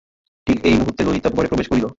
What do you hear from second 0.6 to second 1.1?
এই মুহূর্তে